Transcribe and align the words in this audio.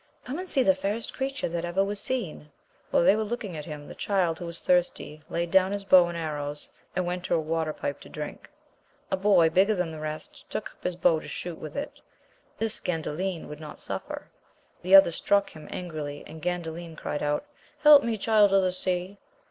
Come 0.25 0.39
and 0.39 0.49
see 0.49 0.63
the 0.63 0.73
fairest 0.73 1.13
creature 1.13 1.47
that 1.47 1.63
ever 1.63 1.83
was 1.83 1.99
seen! 1.99 2.49
While 2.89 3.03
they 3.03 3.15
were 3.15 3.23
looking 3.23 3.55
at 3.55 3.65
him, 3.65 3.87
the 3.87 3.93
child, 3.93 4.39
who 4.39 4.47
was 4.47 4.59
thirsty, 4.59 5.21
laid 5.29 5.51
down 5.51 5.73
'^his 5.73 5.87
bow 5.87 6.07
and 6.07 6.17
arrows, 6.17 6.67
and 6.95 7.05
went 7.05 7.23
to 7.25 7.35
a 7.35 7.39
water 7.39 7.71
pipe 7.71 7.99
to 7.99 8.09
drink. 8.09 8.49
A 9.11 9.15
boy 9.15 9.51
big 9.51 9.67
ger 9.67 9.75
than 9.75 9.91
the 9.91 9.99
rest 9.99 10.49
took 10.49 10.71
up 10.71 10.83
his 10.83 10.95
bow 10.95 11.19
to 11.19 11.27
shoot 11.27 11.59
with 11.59 11.75
it; 11.75 12.01
this 12.57 12.79
Gandalin 12.81 13.47
would 13.47 13.59
not 13.59 13.77
suffer; 13.77 14.31
the 14.81 14.95
other 14.95 15.11
struck 15.11 15.51
him 15.51 15.67
angrily, 15.69 16.23
and 16.25 16.41
Gandalin 16.41 16.95
cried 16.97 17.21
out. 17.21 17.45
Help 17.83 18.01
me. 18.03 18.17
Child 18.17 18.53
of 18.53 18.63
the 18.63 18.71
Sea 18.71 19.19